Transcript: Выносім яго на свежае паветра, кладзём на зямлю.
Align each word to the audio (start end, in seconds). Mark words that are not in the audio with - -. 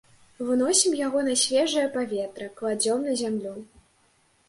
Выносім 0.45 0.95
яго 1.01 1.19
на 1.27 1.35
свежае 1.43 1.85
паветра, 1.99 2.51
кладзём 2.57 2.99
на 3.11 3.19
зямлю. 3.25 3.59